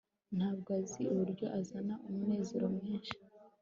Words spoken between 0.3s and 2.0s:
ntabwo azi uburyo azana